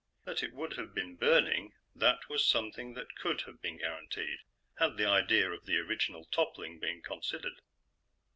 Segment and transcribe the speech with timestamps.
[0.25, 4.39] That it would have been burning that was something that could have been guaranteed,
[4.79, 7.61] had the idea of the original toppling been considered.